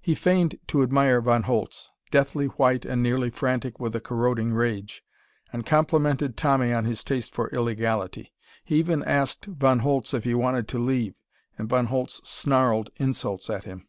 [0.00, 5.02] He feigned to admire Von Holtz, deathly white and nearly frantic with a corroding rage,
[5.52, 8.32] and complimented Tommy on his taste for illegality.
[8.64, 11.16] He even asked Von Holtz if he wanted to leave,
[11.58, 13.88] and Von Holtz snarled insults at him.